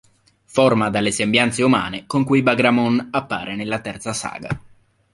[0.45, 4.49] Forma dalle sembianze umane con cui Bagramon appare nella terza saga.